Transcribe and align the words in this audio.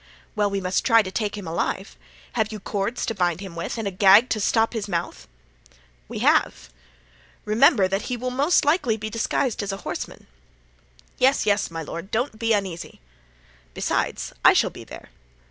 "'Well, 0.35 0.49
we 0.49 0.59
must 0.59 0.83
try 0.83 1.03
to 1.03 1.11
take 1.11 1.37
him 1.37 1.47
alive. 1.47 1.95
Have 2.33 2.51
you 2.51 2.59
cords 2.59 3.05
to 3.05 3.13
bind 3.13 3.39
him 3.39 3.55
with 3.55 3.77
and 3.77 3.87
a 3.87 3.91
gag 3.91 4.29
to 4.29 4.39
stop 4.39 4.73
his 4.73 4.87
mouth?' 4.87 5.27
"'We 6.07 6.19
have.' 6.25 6.71
"'Remember 7.45 7.87
that 7.87 8.01
he 8.09 8.17
will 8.17 8.31
most 8.31 8.65
likely 8.65 8.97
be 8.97 9.11
disguised 9.11 9.61
as 9.61 9.71
a 9.71 9.77
horseman.' 9.85 10.25
"'Yes, 11.19 11.45
yes, 11.45 11.69
my 11.69 11.83
lord; 11.83 12.09
don't 12.09 12.39
be 12.39 12.51
uneasy.' 12.51 12.99
"'Besides, 13.75 14.33
I 14.43 14.53
shall 14.53 14.71
be 14.71 14.83
there. 14.83 15.09